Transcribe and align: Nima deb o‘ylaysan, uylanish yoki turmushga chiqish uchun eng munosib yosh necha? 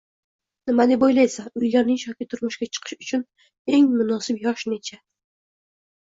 Nima 0.69 0.85
deb 0.91 1.03
o‘ylaysan, 1.07 1.49
uylanish 1.61 2.05
yoki 2.13 2.27
turmushga 2.31 2.69
chiqish 2.79 2.95
uchun 3.07 3.25
eng 3.77 3.93
munosib 3.93 4.43
yosh 4.49 4.67
necha? 4.75 5.01